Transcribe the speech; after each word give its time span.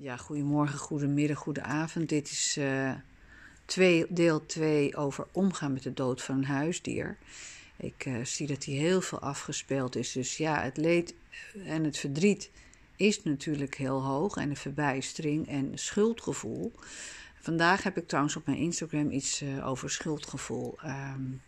Ja, 0.00 0.16
goedemorgen, 0.16 0.78
goedemiddag, 0.78 1.38
goedenavond. 1.38 2.08
Dit 2.08 2.30
is 2.30 2.56
uh, 2.58 2.92
twee, 3.64 4.06
deel 4.08 4.46
2 4.46 4.96
over 4.96 5.26
omgaan 5.32 5.72
met 5.72 5.82
de 5.82 5.94
dood 5.94 6.22
van 6.22 6.36
een 6.36 6.44
huisdier. 6.44 7.16
Ik 7.76 8.06
uh, 8.06 8.24
zie 8.24 8.46
dat 8.46 8.62
die 8.62 8.78
heel 8.78 9.00
veel 9.00 9.18
afgespeeld 9.20 9.96
is. 9.96 10.12
Dus 10.12 10.36
ja, 10.36 10.62
het 10.62 10.76
leed 10.76 11.14
en 11.64 11.84
het 11.84 11.98
verdriet 11.98 12.50
is 12.96 13.22
natuurlijk 13.22 13.74
heel 13.74 14.02
hoog. 14.02 14.36
En 14.36 14.48
de 14.48 14.56
verbijstering 14.56 15.48
en 15.48 15.70
schuldgevoel. 15.74 16.72
Vandaag 17.40 17.82
heb 17.82 17.96
ik 17.96 18.08
trouwens 18.08 18.36
op 18.36 18.46
mijn 18.46 18.58
Instagram 18.58 19.10
iets 19.10 19.42
uh, 19.42 19.68
over 19.68 19.90
schuldgevoel 19.90 20.78
um, 20.84 21.40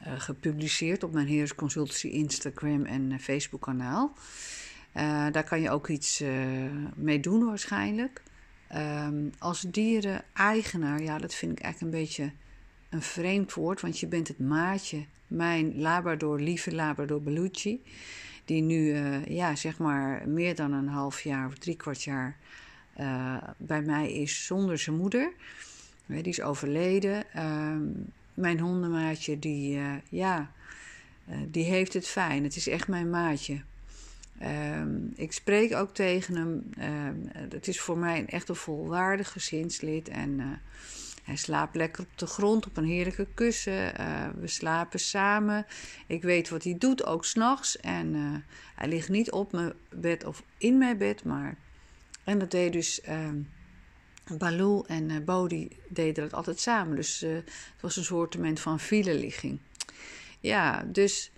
gepubliceerd. 0.00 1.02
Op 1.02 1.12
mijn 1.12 1.26
Heers 1.26 1.54
Consultancy 1.54 2.08
Instagram 2.08 2.84
en 2.84 3.20
Facebook 3.20 3.62
kanaal. 3.62 4.14
Uh, 4.96 5.26
daar 5.30 5.44
kan 5.44 5.60
je 5.60 5.70
ook 5.70 5.88
iets 5.88 6.20
uh, 6.20 6.30
mee 6.94 7.20
doen 7.20 7.44
waarschijnlijk. 7.44 8.22
Um, 8.74 9.32
als 9.38 9.60
dieren-eigenaar, 9.60 11.02
ja, 11.02 11.18
dat 11.18 11.34
vind 11.34 11.52
ik 11.52 11.60
eigenlijk 11.60 11.94
een 11.94 12.00
beetje 12.00 12.32
een 12.88 13.02
vreemd 13.02 13.54
woord, 13.54 13.80
want 13.80 14.00
je 14.00 14.06
bent 14.06 14.28
het 14.28 14.38
maatje, 14.38 15.04
mijn 15.26 15.80
Labrador, 15.80 16.40
lieve 16.40 16.74
Labrador 16.74 17.22
Belucci, 17.22 17.82
die 18.44 18.62
nu, 18.62 18.76
uh, 18.76 19.26
ja, 19.26 19.56
zeg 19.56 19.78
maar 19.78 20.28
meer 20.28 20.54
dan 20.54 20.72
een 20.72 20.88
half 20.88 21.20
jaar 21.20 21.46
of 21.46 21.54
drie 21.54 21.76
kwart 21.76 22.02
jaar 22.02 22.36
bij 23.56 23.82
mij 23.82 24.12
is 24.12 24.46
zonder 24.46 24.78
zijn 24.78 24.96
moeder. 24.96 25.32
die 26.06 26.22
is 26.22 26.40
overleden. 26.40 27.24
mijn 28.34 28.60
hondenmaatje, 28.60 29.38
die, 29.38 29.80
ja, 30.08 30.50
die 31.46 31.64
heeft 31.64 31.92
het 31.92 32.06
fijn. 32.06 32.44
Het 32.44 32.56
is 32.56 32.68
echt 32.68 32.88
mijn 32.88 33.10
maatje. 33.10 33.62
Um, 34.42 35.12
ik 35.14 35.32
spreek 35.32 35.74
ook 35.74 35.94
tegen 35.94 36.34
hem. 36.34 36.70
Um, 37.06 37.30
het 37.48 37.68
is 37.68 37.80
voor 37.80 37.98
mij 37.98 38.24
echt 38.26 38.48
een 38.48 38.56
volwaardig 38.56 39.32
gezinslid. 39.32 40.08
En 40.08 40.30
uh, 40.30 40.46
hij 41.24 41.36
slaapt 41.36 41.76
lekker 41.76 42.02
op 42.02 42.18
de 42.18 42.26
grond 42.26 42.66
op 42.66 42.76
een 42.76 42.84
heerlijke 42.84 43.26
kussen. 43.34 44.00
Uh, 44.00 44.28
we 44.40 44.46
slapen 44.46 45.00
samen. 45.00 45.66
Ik 46.06 46.22
weet 46.22 46.48
wat 46.48 46.64
hij 46.64 46.76
doet, 46.78 47.06
ook 47.06 47.24
s'nachts. 47.24 47.76
En 47.76 48.14
uh, 48.14 48.36
hij 48.74 48.88
ligt 48.88 49.08
niet 49.08 49.30
op 49.30 49.52
mijn 49.52 49.72
bed 49.88 50.24
of 50.24 50.42
in 50.58 50.78
mijn 50.78 50.98
bed. 50.98 51.24
Maar... 51.24 51.56
En 52.24 52.38
dat 52.38 52.50
deed 52.50 52.72
dus. 52.72 53.00
Um, 53.08 53.48
Baloo 54.38 54.84
en 54.86 55.24
Bodhi 55.24 55.68
deden 55.88 56.22
dat 56.24 56.32
altijd 56.32 56.60
samen. 56.60 56.96
Dus 56.96 57.20
het 57.20 57.80
was 57.80 57.96
een 57.96 58.04
soort 58.04 58.36
van 58.54 58.80
fileligging. 58.80 59.58
Ja, 60.40 60.84
dus 60.86 61.30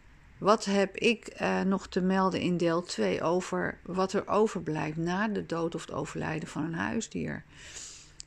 wat 0.42 0.64
heb 0.64 0.96
ik 0.96 1.40
uh, 1.40 1.60
nog 1.60 1.88
te 1.88 2.00
melden 2.00 2.40
in 2.40 2.56
deel 2.56 2.82
2 2.82 3.22
over 3.22 3.78
wat 3.82 4.12
er 4.12 4.28
overblijft 4.28 4.96
na 4.96 5.28
de 5.28 5.46
dood 5.46 5.74
of 5.74 5.80
het 5.80 5.92
overlijden 5.92 6.48
van 6.48 6.64
een 6.64 6.74
huisdier? 6.74 7.44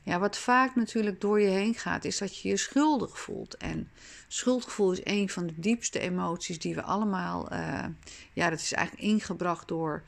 Ja, 0.02 0.18
wat 0.18 0.38
vaak 0.38 0.74
natuurlijk 0.74 1.20
door 1.20 1.40
je 1.40 1.48
heen 1.48 1.74
gaat, 1.74 2.04
is 2.04 2.18
dat 2.18 2.38
je 2.38 2.48
je 2.48 2.56
schuldig 2.56 3.18
voelt. 3.18 3.56
En 3.56 3.90
schuldgevoel 4.28 4.92
is 4.92 5.00
een 5.04 5.28
van 5.28 5.46
de 5.46 5.52
diepste 5.56 5.98
emoties 5.98 6.58
die 6.58 6.74
we 6.74 6.82
allemaal. 6.82 7.52
Uh, 7.52 7.84
ja, 8.32 8.50
dat 8.50 8.60
is 8.60 8.72
eigenlijk 8.72 9.06
ingebracht 9.06 9.68
door 9.68 10.02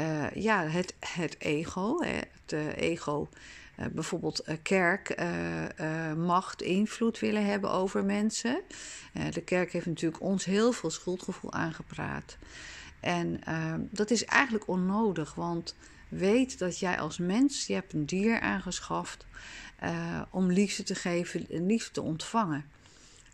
uh, 0.00 0.30
ja, 0.30 0.62
het, 0.66 0.94
het 0.98 1.36
ego. 1.38 2.02
Hè, 2.02 2.18
het 2.46 2.76
ego 2.76 3.28
bijvoorbeeld 3.92 4.48
uh, 4.48 4.54
kerk 4.62 5.20
uh, 5.20 6.12
macht, 6.12 6.62
invloed 6.62 7.18
willen 7.18 7.44
hebben 7.44 7.70
over 7.70 8.04
mensen. 8.04 8.60
de 9.32 9.40
kerk 9.40 9.72
heeft 9.72 9.86
natuurlijk 9.86 10.22
ons 10.22 10.44
heel 10.44 10.72
veel 10.72 10.90
schuldgevoel 10.90 11.52
aangepraat. 11.52 12.36
En 13.00 13.40
dat 13.90 14.10
is 14.10 14.24
eigenlijk 14.24 14.68
onnodig, 14.68 15.34
want 15.34 15.74
weet 16.08 16.58
dat 16.58 16.78
jij 16.78 16.98
als 16.98 17.18
mens, 17.18 17.66
je 17.66 17.74
hebt 17.74 17.92
een 17.92 18.06
dier 18.06 18.40
aangeschaft 18.40 19.26
om 20.30 20.52
liefde 20.52 20.82
te 20.82 20.94
geven 20.94 21.46
en 21.50 21.66
liefde 21.66 21.90
te 21.90 22.02
ontvangen. 22.02 22.64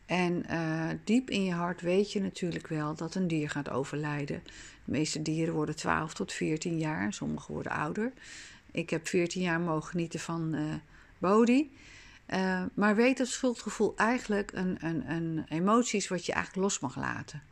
En 0.07 0.45
diep 1.05 1.31
in 1.31 1.45
je 1.45 1.53
hart 1.53 1.81
weet 1.81 2.13
je 2.13 2.21
natuurlijk 2.21 2.67
wel 2.67 2.95
dat 2.95 3.15
een 3.15 3.29
dier 3.29 3.51
gaat 3.51 3.71
overlijden. 3.71 4.43
De 4.85 4.93
meeste 4.93 5.23
dieren 5.23 5.55
worden 5.55 5.77
12 5.77 6.15
tot 6.15 6.33
14 6.33 6.79
jaar, 6.79 7.13
sommige 7.13 7.53
worden 7.53 7.73
ouder. 7.73 8.13
Ik 8.77 8.91
heb 8.91 9.09
14 9.09 9.43
jaar 9.43 9.61
mogen 9.61 9.91
genieten 9.91 10.21
van 10.21 10.55
uh, 10.55 10.75
Bodhi. 11.19 11.71
Uh, 12.29 12.63
maar 12.75 12.97
weet 12.97 13.19
dat 13.19 13.27
schuldgevoel 13.27 13.97
eigenlijk 13.97 14.53
een, 14.53 14.77
een, 14.81 15.11
een 15.11 15.45
emotie 15.49 15.99
is 15.99 16.09
wat 16.09 16.27
je 16.27 16.33
eigenlijk 16.33 16.63
los 16.63 16.79
mag 16.79 16.97
laten. 16.97 17.43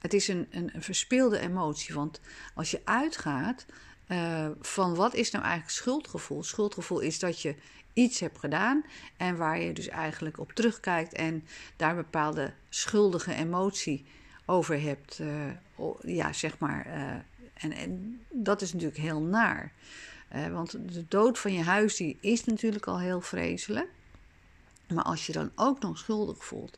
Het 0.00 0.12
is 0.12 0.28
een, 0.28 0.46
een, 0.50 0.70
verspeelde 0.76 1.38
emotie, 1.38 1.94
want 1.94 2.20
als 2.54 2.70
je 2.70 2.80
uitgaat 2.84 3.66
uh, 4.08 4.48
van 4.60 4.94
wat 4.94 5.14
is 5.14 5.30
nou 5.30 5.44
eigenlijk 5.44 5.74
schuldgevoel? 5.74 6.42
Schuldgevoel 6.42 7.00
is 7.00 7.18
dat 7.18 7.42
je 7.42 7.54
iets 7.92 8.20
hebt 8.20 8.38
gedaan 8.38 8.84
en 9.16 9.36
waar 9.36 9.60
je 9.60 9.72
dus 9.72 9.88
eigenlijk 9.88 10.38
op 10.38 10.52
terugkijkt 10.52 11.12
en 11.12 11.44
daar 11.76 11.94
bepaalde 11.94 12.52
schuldige 12.68 13.34
emotie 13.34 14.04
over 14.44 14.80
hebt. 14.80 15.20
ja, 16.02 16.32
zeg 16.32 16.58
maar. 16.58 16.86
en, 17.54 17.72
en 17.72 18.20
dat 18.30 18.62
is 18.62 18.72
natuurlijk 18.72 19.00
heel 19.00 19.20
naar. 19.20 19.72
Want 20.52 20.70
de 20.70 21.04
dood 21.08 21.38
van 21.38 21.52
je 21.52 21.62
huisdier 21.62 22.16
is 22.20 22.44
natuurlijk 22.44 22.86
al 22.86 22.98
heel 22.98 23.20
vreselijk. 23.20 23.88
Maar 24.88 25.04
als 25.04 25.26
je 25.26 25.32
dan 25.32 25.50
ook 25.54 25.80
nog 25.80 25.98
schuldig 25.98 26.44
voelt, 26.44 26.76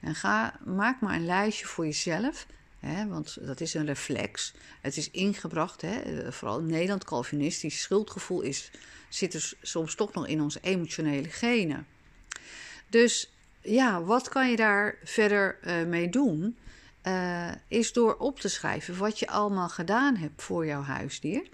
en 0.00 0.14
ga, 0.14 0.58
maak 0.64 1.00
maar 1.00 1.14
een 1.14 1.24
lijstje 1.24 1.66
voor 1.66 1.84
jezelf. 1.84 2.46
Hè, 2.80 3.06
want 3.06 3.46
dat 3.46 3.60
is 3.60 3.74
een 3.74 3.86
reflex. 3.86 4.54
Het 4.80 4.96
is 4.96 5.10
ingebracht, 5.10 5.80
hè, 5.80 5.98
eh, 5.98 6.32
vooral 6.32 6.58
in 6.58 6.66
Nederland, 6.66 7.04
Calvinistisch 7.04 7.80
schuldgevoel 7.80 8.40
is, 8.40 8.70
zit 9.08 9.34
er 9.34 9.52
soms 9.62 9.94
toch 9.94 10.12
nog 10.12 10.26
in 10.26 10.40
onze 10.40 10.58
emotionele 10.62 11.28
genen. 11.28 11.86
Dus 12.88 13.30
ja, 13.60 14.02
wat 14.02 14.28
kan 14.28 14.50
je 14.50 14.56
daar 14.56 14.98
verder 15.04 15.58
uh, 15.64 15.84
mee 15.84 16.08
doen? 16.08 16.56
Uh, 17.02 17.52
is 17.68 17.92
door 17.92 18.14
op 18.16 18.40
te 18.40 18.48
schrijven 18.48 18.96
wat 18.96 19.18
je 19.18 19.28
allemaal 19.28 19.68
gedaan 19.68 20.16
hebt 20.16 20.42
voor 20.42 20.66
jouw 20.66 20.82
huisdier. 20.82 21.48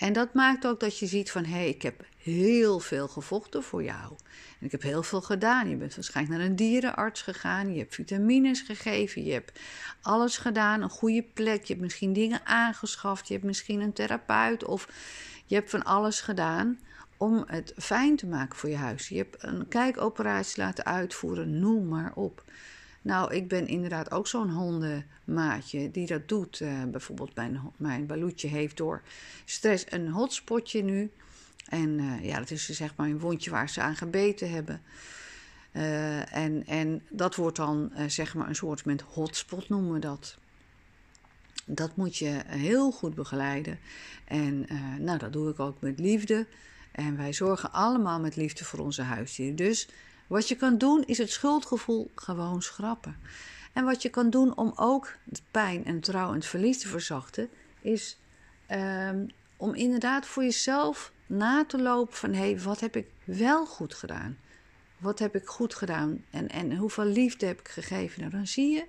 En 0.00 0.12
dat 0.12 0.34
maakt 0.34 0.66
ook 0.66 0.80
dat 0.80 0.98
je 0.98 1.06
ziet 1.06 1.30
van 1.30 1.44
hé, 1.44 1.56
hey, 1.56 1.68
ik 1.68 1.82
heb 1.82 2.04
heel 2.16 2.80
veel 2.80 3.08
gevochten 3.08 3.62
voor 3.62 3.82
jou. 3.82 4.12
En 4.58 4.66
ik 4.66 4.70
heb 4.70 4.82
heel 4.82 5.02
veel 5.02 5.20
gedaan. 5.20 5.68
Je 5.68 5.76
bent 5.76 5.94
waarschijnlijk 5.94 6.38
naar 6.38 6.46
een 6.46 6.56
dierenarts 6.56 7.22
gegaan. 7.22 7.72
Je 7.72 7.78
hebt 7.78 7.94
vitamines 7.94 8.60
gegeven. 8.60 9.24
Je 9.24 9.32
hebt 9.32 9.60
alles 10.02 10.36
gedaan. 10.38 10.82
Een 10.82 10.90
goede 10.90 11.22
plek. 11.22 11.64
Je 11.64 11.72
hebt 11.72 11.84
misschien 11.84 12.12
dingen 12.12 12.46
aangeschaft. 12.46 13.28
Je 13.28 13.34
hebt 13.34 13.46
misschien 13.46 13.80
een 13.80 13.92
therapeut. 13.92 14.64
Of 14.64 14.88
je 15.46 15.54
hebt 15.54 15.70
van 15.70 15.84
alles 15.84 16.20
gedaan 16.20 16.78
om 17.16 17.44
het 17.46 17.72
fijn 17.76 18.16
te 18.16 18.26
maken 18.26 18.56
voor 18.56 18.68
je 18.68 18.76
huis. 18.76 19.08
Je 19.08 19.16
hebt 19.16 19.42
een 19.42 19.68
kijkoperatie 19.68 20.62
laten 20.62 20.84
uitvoeren. 20.84 21.58
Noem 21.58 21.88
maar 21.88 22.12
op. 22.14 22.44
Nou, 23.02 23.34
ik 23.34 23.48
ben 23.48 23.66
inderdaad 23.66 24.10
ook 24.10 24.26
zo'n 24.26 24.50
hondenmaatje 24.50 25.90
die 25.90 26.06
dat 26.06 26.28
doet. 26.28 26.60
Uh, 26.60 26.84
bijvoorbeeld 26.84 27.34
mijn, 27.34 27.60
mijn 27.76 28.06
baloetje 28.06 28.48
heeft 28.48 28.76
door 28.76 29.02
stress 29.44 29.84
een 29.88 30.08
hotspotje 30.08 30.82
nu. 30.82 31.10
En 31.68 31.98
uh, 31.98 32.24
ja, 32.24 32.38
dat 32.38 32.50
is 32.50 32.66
dus 32.66 32.76
zeg 32.76 32.96
maar 32.96 33.08
een 33.08 33.18
wondje 33.18 33.50
waar 33.50 33.68
ze 33.68 33.80
aan 33.80 33.96
gebeten 33.96 34.50
hebben. 34.50 34.82
Uh, 35.72 36.34
en, 36.34 36.66
en 36.66 37.02
dat 37.08 37.34
wordt 37.34 37.56
dan 37.56 37.92
zeg 38.06 38.34
maar 38.34 38.48
een 38.48 38.54
soort 38.54 39.00
hotspot 39.00 39.68
noemen 39.68 39.92
we 39.92 39.98
dat. 39.98 40.36
Dat 41.66 41.96
moet 41.96 42.16
je 42.16 42.42
heel 42.46 42.90
goed 42.90 43.14
begeleiden. 43.14 43.78
En 44.24 44.66
nou, 44.98 45.18
dat 45.18 45.32
doe 45.32 45.50
ik 45.50 45.60
ook 45.60 45.80
met 45.80 45.98
liefde. 45.98 46.46
En 46.92 47.16
wij 47.16 47.32
zorgen 47.32 47.72
allemaal 47.72 48.20
met 48.20 48.36
liefde 48.36 48.64
voor 48.64 48.78
onze 48.78 49.02
huisdieren. 49.02 49.56
Dus 49.56 49.88
wat 50.30 50.48
je 50.48 50.56
kan 50.56 50.78
doen 50.78 51.04
is 51.06 51.18
het 51.18 51.30
schuldgevoel 51.30 52.10
gewoon 52.14 52.62
schrappen. 52.62 53.16
En 53.72 53.84
wat 53.84 54.02
je 54.02 54.08
kan 54.08 54.30
doen 54.30 54.56
om 54.56 54.72
ook 54.76 55.16
de 55.24 55.40
pijn 55.50 55.84
en 55.84 56.00
trouw 56.00 56.28
en 56.28 56.34
het 56.34 56.46
verlies 56.46 56.80
te 56.80 56.88
verzachten, 56.88 57.48
is 57.80 58.18
um, 58.70 59.30
om 59.56 59.74
inderdaad 59.74 60.26
voor 60.26 60.42
jezelf 60.42 61.12
na 61.26 61.64
te 61.64 61.82
lopen 61.82 62.16
van 62.16 62.32
hé, 62.32 62.50
hey, 62.50 62.60
wat 62.60 62.80
heb 62.80 62.96
ik 62.96 63.06
wel 63.24 63.66
goed 63.66 63.94
gedaan? 63.94 64.38
Wat 64.98 65.18
heb 65.18 65.34
ik 65.34 65.46
goed 65.46 65.74
gedaan 65.74 66.24
en, 66.30 66.48
en 66.48 66.76
hoeveel 66.76 67.04
liefde 67.04 67.46
heb 67.46 67.60
ik 67.60 67.68
gegeven? 67.68 68.20
Nou, 68.20 68.32
dan 68.32 68.46
zie 68.46 68.70
je 68.70 68.84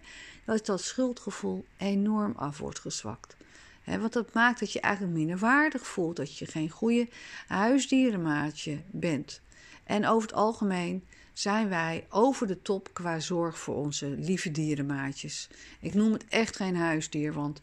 dat 0.46 0.66
dat 0.66 0.82
schuldgevoel 0.82 1.66
enorm 1.78 2.34
af 2.36 2.58
wordt 2.58 2.80
gezwakt. 2.80 3.36
He, 3.82 4.00
want 4.00 4.14
dat 4.14 4.34
maakt 4.34 4.60
dat 4.60 4.72
je 4.72 4.80
eigenlijk 4.80 5.16
minder 5.16 5.38
waardig 5.38 5.88
voelt, 5.88 6.16
dat 6.16 6.38
je 6.38 6.46
geen 6.46 6.70
goede 6.70 7.08
huisdierenmaatje 7.48 8.82
bent. 8.92 9.42
En 9.84 10.08
over 10.08 10.28
het 10.30 10.38
algemeen 10.38 11.04
zijn 11.34 11.70
wij 11.70 12.06
over 12.10 12.48
de 12.48 12.62
top 12.62 12.90
qua 12.94 13.20
zorg 13.20 13.60
voor 13.60 13.76
onze 13.76 14.08
lieve 14.08 14.52
dierenmaatjes. 14.52 15.50
Ik 15.80 15.94
noem 15.94 16.14
het 16.14 16.26
echt 16.28 16.56
geen 16.56 16.76
huisdier, 16.76 17.34
want 17.34 17.62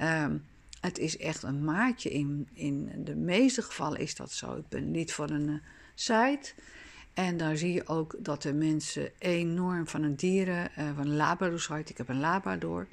um, 0.00 0.44
het 0.80 0.98
is 0.98 1.16
echt 1.16 1.42
een 1.42 1.64
maatje. 1.64 2.10
In, 2.10 2.48
in 2.52 2.90
de 3.04 3.14
meeste 3.14 3.62
gevallen 3.62 4.00
is 4.00 4.14
dat 4.14 4.32
zo. 4.32 4.56
Ik 4.56 4.68
ben 4.68 4.90
niet 4.90 5.12
van 5.12 5.30
een 5.30 5.48
uh, 5.48 5.54
site. 5.94 6.52
En 7.14 7.36
daar 7.36 7.56
zie 7.56 7.72
je 7.72 7.86
ook 7.86 8.14
dat 8.18 8.42
de 8.42 8.52
mensen 8.52 9.10
enorm 9.18 9.86
van 9.86 10.02
een 10.02 10.16
dieren, 10.16 10.70
uh, 10.78 10.90
van 10.94 11.06
een 11.06 11.16
Labrador 11.16 11.60
site. 11.60 11.90
Ik 11.90 11.98
heb 11.98 12.08
een 12.08 12.20
Labrador. 12.20 12.86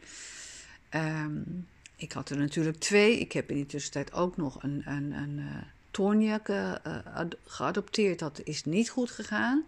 Um, 0.96 1.68
ik 1.96 2.12
had 2.12 2.30
er 2.30 2.38
natuurlijk 2.38 2.78
twee. 2.78 3.20
Ik 3.20 3.32
heb 3.32 3.50
in 3.50 3.56
die 3.56 3.66
tussentijd 3.66 4.14
ook 4.14 4.38
nog 4.38 4.64
een, 4.64 4.82
een, 4.86 5.12
een 5.12 5.38
uh, 5.40 7.30
geadopteerd. 7.46 8.20
Dat 8.20 8.42
is 8.44 8.64
niet 8.64 8.90
goed 8.90 9.12
gegaan. 9.12 9.64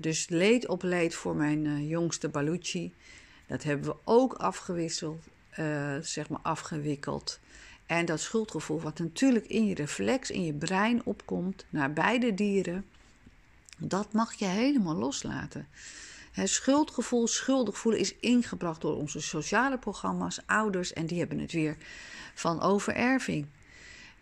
Dus 0.00 0.28
leed 0.28 0.68
op 0.68 0.82
leed 0.82 1.14
voor 1.14 1.36
mijn 1.36 1.86
jongste 1.86 2.28
Baluchi. 2.28 2.94
Dat 3.46 3.62
hebben 3.62 3.86
we 3.86 3.96
ook 4.04 4.32
afgewisseld, 4.32 5.24
zeg 6.00 6.28
maar 6.28 6.40
afgewikkeld. 6.42 7.40
En 7.86 8.04
dat 8.04 8.20
schuldgevoel, 8.20 8.80
wat 8.80 8.98
natuurlijk 8.98 9.46
in 9.46 9.66
je 9.66 9.74
reflex, 9.74 10.30
in 10.30 10.44
je 10.44 10.52
brein 10.52 11.04
opkomt 11.04 11.64
naar 11.68 11.92
beide 11.92 12.34
dieren, 12.34 12.84
dat 13.78 14.12
mag 14.12 14.34
je 14.34 14.44
helemaal 14.44 14.94
loslaten. 14.94 15.68
Het 16.32 16.48
schuldgevoel, 16.48 17.26
schuldig 17.26 17.78
voelen 17.78 18.00
is 18.00 18.14
ingebracht 18.20 18.80
door 18.80 18.96
onze 18.96 19.20
sociale 19.20 19.78
programma's, 19.78 20.40
ouders, 20.46 20.92
en 20.92 21.06
die 21.06 21.18
hebben 21.18 21.38
het 21.38 21.52
weer 21.52 21.76
van 22.34 22.60
overerving. 22.60 23.46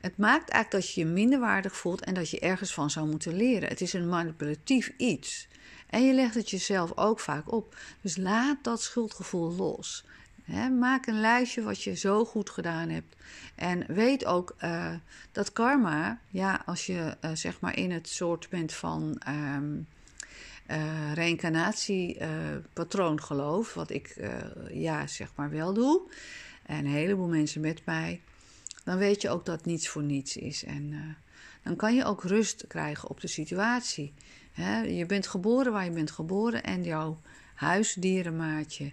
Het 0.07 0.17
maakt 0.17 0.49
eigenlijk 0.49 0.85
dat 0.85 0.95
je 0.95 1.01
je 1.01 1.07
minderwaardig 1.07 1.77
voelt 1.77 2.05
en 2.05 2.15
dat 2.15 2.31
je 2.31 2.41
ergens 2.41 2.75
van 2.75 2.91
zou 2.91 3.09
moeten 3.09 3.37
leren. 3.37 3.69
Het 3.69 3.81
is 3.81 3.93
een 3.93 4.09
manipulatief 4.09 4.93
iets. 4.97 5.49
En 5.87 6.07
je 6.07 6.15
legt 6.15 6.35
het 6.35 6.51
jezelf 6.51 6.93
ook 6.95 7.21
vaak 7.21 7.53
op. 7.53 7.77
Dus 8.01 8.17
laat 8.17 8.57
dat 8.63 8.83
schuldgevoel 8.83 9.53
los 9.53 10.05
maak 10.79 11.07
een 11.07 11.21
lijstje 11.21 11.63
wat 11.63 11.83
je 11.83 11.97
zo 11.97 12.25
goed 12.25 12.51
gedaan 12.51 12.89
hebt. 12.89 13.17
En 13.55 13.85
weet 13.87 14.25
ook 14.25 14.55
uh, 14.65 14.95
dat 15.33 15.53
karma, 15.53 16.21
ja, 16.29 16.63
als 16.67 16.87
je 16.87 17.17
uh, 17.25 17.31
zeg 17.35 17.61
maar 17.61 17.77
in 17.77 17.91
het 17.91 18.09
soort 18.09 18.49
bent 18.49 18.73
van 18.73 19.23
um, 19.29 19.87
uh, 20.71 21.13
gelooft, 23.17 23.75
wat 23.75 23.91
ik 23.91 24.31
ja, 24.73 25.07
zeg 25.07 25.33
maar 25.35 25.51
wel 25.51 25.73
doe, 25.73 26.01
en 26.63 26.79
een 26.79 26.87
heleboel 26.87 27.29
mensen 27.29 27.61
met 27.61 27.83
mij, 27.85 28.21
dan 28.87 28.99
weet 28.99 29.23
je 29.23 29.31
ook 29.31 29.45
dat 29.45 29.65
niets 29.65 29.89
voor 29.89 30.03
niets 30.03 30.37
is. 30.37 30.65
En 30.65 31.17
dan 31.63 31.77
kan 31.77 31.95
je 31.95 32.05
ook 32.05 32.25
rust 32.25 32.65
krijgen 32.67 33.09
op 33.09 33.21
de 33.21 33.29
situatie. 33.29 34.13
je 34.87 35.05
bent 35.07 35.27
geboren 35.27 35.73
waar 35.73 35.85
je 35.85 35.91
bent 35.91 36.11
geboren 36.11 36.63
en 36.63 36.85
jouw 36.85 37.21
huisdierenmaatje 37.55 38.93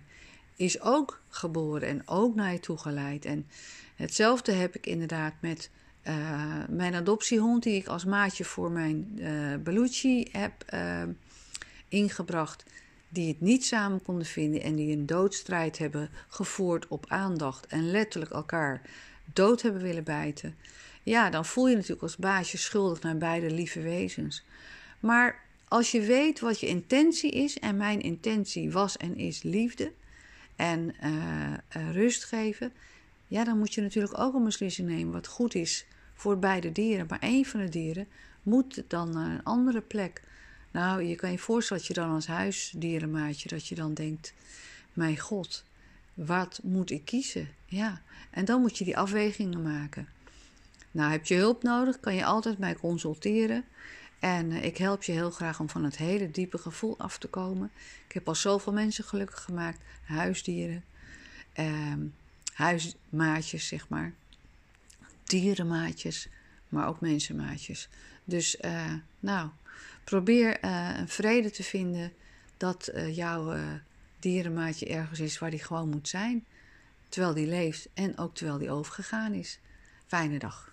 is 0.56 0.82
ook 0.82 1.22
geboren 1.30 1.88
en 1.88 2.08
ook 2.08 2.36
naar 2.36 2.52
je 2.52 2.60
toe 2.60 2.78
geleid. 2.78 3.26
En 3.26 3.48
hetzelfde 3.96 4.52
heb 4.52 4.76
ik 4.76 4.86
inderdaad 4.86 5.34
met 5.40 5.70
uh, 6.08 6.64
mijn 6.70 6.96
adoptiehond, 6.96 7.64
die 7.64 7.76
ik 7.76 7.88
als 7.88 8.06
maatje 8.06 8.44
voor 8.44 8.72
mijn 8.72 9.20
uh, 9.66 10.24
heb 10.32 10.66
ingebracht. 11.88 12.64
Die 13.10 13.28
het 13.28 13.42
niet 13.42 13.66
samen 13.66 14.02
konden 14.02 14.26
vinden 14.26 14.62
en 14.62 14.76
die 14.76 14.98
een 14.98 15.06
doodstrijd 15.06 15.78
hebben 15.78 16.10
gevoerd 16.28 16.88
op 16.88 17.06
aandacht 17.08 17.66
en 17.66 17.92
letterlijk 17.92 18.32
elkaar 18.32 18.82
dood 19.34 19.62
hebben 19.62 19.82
willen 19.82 20.04
bijten. 20.04 20.56
Ja, 21.04 21.30
dan 21.30 21.46
voel 21.46 21.68
je 21.68 21.76
natuurlijk 21.76 22.02
als 22.02 22.18
baasje 22.18 22.58
schuldig 22.58 23.02
naar 23.02 23.18
beide 23.18 23.52
lieve 23.52 23.82
wezens. 23.82 24.44
Maar 25.00 25.42
als 25.68 25.92
je 25.92 26.02
weet 26.02 26.40
wat 26.40 26.60
je 26.60 26.68
intentie 26.68 27.32
is, 27.32 27.60
en 27.60 27.78
mijn 27.78 28.02
intentie 28.02 28.72
was 28.72 28.98
en 28.98 29.16
is 29.16 29.44
liefde, 29.44 29.92
en 30.56 30.96
uh, 31.04 31.92
rust 31.92 32.24
geven, 32.24 32.74
ja, 33.28 33.44
dan 33.44 33.58
moet 33.58 33.74
je 33.74 33.82
natuurlijk 33.82 34.20
ook 34.20 34.34
een 34.34 34.44
beslissing 34.44 34.90
nemen 34.90 35.14
wat 35.14 35.28
goed 35.28 35.56
is 35.56 35.86
voor 36.14 36.40
beide 36.40 36.72
dieren. 36.72 37.06
Maar 37.10 37.20
één 37.20 37.46
van 37.46 37.60
de 37.60 37.70
dieren 37.70 38.08
moet 38.44 38.84
dan 38.88 39.10
naar 39.10 39.32
een 39.32 39.44
andere 39.44 39.82
plek. 39.82 40.22
Nou, 40.72 41.04
je 41.04 41.16
kan 41.16 41.32
je 41.32 41.38
voorstellen 41.38 41.84
dat 41.84 41.96
je 41.96 42.02
dan 42.02 42.14
als 42.14 42.28
huisdierenmaatje, 42.28 43.50
dat 43.50 43.68
je 43.68 43.76
dan 43.76 43.94
denkt, 43.94 44.34
mijn 44.94 45.20
god, 45.20 45.64
wat 46.14 46.60
moet 46.64 46.92
ik 46.92 47.06
kiezen? 47.06 47.50
Ja, 47.66 48.02
en 48.30 48.46
dan 48.46 48.62
moet 48.62 48.78
je 48.78 48.84
die 48.84 48.98
afwegingen 48.98 49.62
maken. 49.62 50.08
Nou, 50.92 51.12
heb 51.12 51.26
je 51.26 51.36
hulp 51.36 51.64
nodig, 51.64 52.00
kan 52.00 52.16
je 52.16 52.26
altijd 52.26 52.58
mij 52.58 52.76
consulteren. 52.76 53.66
En 54.20 54.52
eh, 54.52 54.64
ik 54.64 54.78
help 54.78 55.04
je 55.04 55.12
heel 55.12 55.32
graag 55.32 55.60
om 55.60 55.70
van 55.70 55.84
het 55.84 55.98
hele 55.98 56.32
diepe 56.32 56.58
gevoel 56.58 56.98
af 56.98 57.18
te 57.18 57.28
komen. 57.28 57.72
Ik 58.08 58.14
heb 58.14 58.28
al 58.28 58.36
zoveel 58.36 58.74
mensen 58.74 59.04
gelukkig 59.04 59.44
gemaakt. 59.44 59.80
Huisdieren, 60.04 60.84
eh, 61.54 61.94
huismaatjes, 62.54 63.68
zeg 63.68 63.90
maar. 63.90 64.14
Dierenmaatjes, 65.24 66.30
maar 66.70 66.88
ook 66.88 67.02
mensenmaatjes. 67.02 67.90
Dus 68.24 68.58
uh, 68.62 68.94
nou, 69.20 69.50
probeer 70.04 70.64
uh, 70.64 70.90
een 70.98 71.10
vrede 71.10 71.52
te 71.52 71.64
vinden 71.64 72.14
dat 72.58 72.90
uh, 72.94 73.16
jouw 73.16 73.56
dierenmaatje 74.24 74.86
ergens 74.86 75.20
is 75.20 75.40
waar 75.40 75.52
die 75.52 75.64
gewoon 75.64 75.90
moet 75.90 76.08
zijn. 76.08 76.46
Terwijl 77.10 77.34
die 77.34 77.48
leeft 77.48 77.90
en 77.94 78.18
ook 78.18 78.36
terwijl 78.36 78.58
die 78.58 78.72
overgegaan 78.72 79.34
is. 79.34 79.60
Fijne 80.06 80.40
dag. 80.40 80.73